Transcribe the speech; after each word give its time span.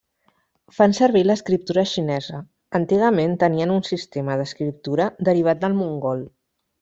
Fan 0.75 0.93
servir 0.99 1.21
l'escriptura 1.25 1.83
xinesa, 1.91 2.39
antigament 2.81 3.35
tenien 3.45 3.75
un 3.77 3.83
sistema 3.91 4.39
d'escriptura 4.43 5.07
derivat 5.31 5.63
del 5.67 5.77
mongol. 5.83 6.25